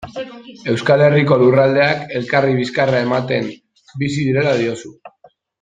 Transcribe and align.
Euskal 0.71 1.03
Herriko 1.07 1.37
lurraldeak 1.41 2.01
elkarri 2.21 2.57
bizkarra 2.63 3.05
ematen 3.09 3.53
bizi 4.05 4.29
direla 4.31 4.59
diozu. 4.65 4.95